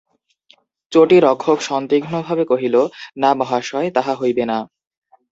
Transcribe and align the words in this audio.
চটি-রক্ষক 0.91 1.57
সন্দিগ্ধভাবে 1.61 2.43
কহিল, 2.45 2.75
না 3.17 3.29
মহাশয় 3.33 3.89
তাহা 3.91 4.13
হইবে 4.15 4.43
না। 4.45 4.57